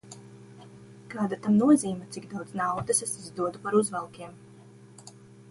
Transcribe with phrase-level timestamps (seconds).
[1.13, 4.35] Kāda tam nozīme, cik daudz naudas es izdodu par uzvalkiem?